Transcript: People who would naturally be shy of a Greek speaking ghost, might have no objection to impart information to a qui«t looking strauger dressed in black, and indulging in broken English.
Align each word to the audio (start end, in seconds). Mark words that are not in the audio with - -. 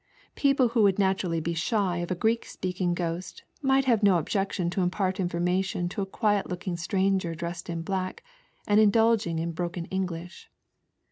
People 0.33 0.69
who 0.69 0.81
would 0.81 0.97
naturally 0.97 1.39
be 1.39 1.53
shy 1.53 1.97
of 1.97 2.09
a 2.09 2.15
Greek 2.15 2.43
speaking 2.47 2.95
ghost, 2.95 3.43
might 3.61 3.85
have 3.85 4.01
no 4.01 4.17
objection 4.17 4.67
to 4.71 4.81
impart 4.81 5.19
information 5.19 5.87
to 5.89 6.01
a 6.01 6.07
qui«t 6.07 6.41
looking 6.49 6.75
strauger 6.75 7.37
dressed 7.37 7.69
in 7.69 7.83
black, 7.83 8.23
and 8.65 8.79
indulging 8.79 9.37
in 9.37 9.51
broken 9.51 9.85
English. 9.91 10.49